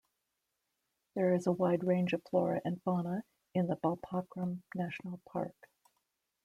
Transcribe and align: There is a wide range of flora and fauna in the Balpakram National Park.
There 1.13 1.35
is 1.35 1.45
a 1.45 1.51
wide 1.51 1.83
range 1.83 2.13
of 2.13 2.23
flora 2.27 2.59
and 2.65 2.81
fauna 2.81 3.23
in 3.53 3.67
the 3.67 3.75
Balpakram 3.75 4.63
National 4.73 5.21
Park. 5.29 5.53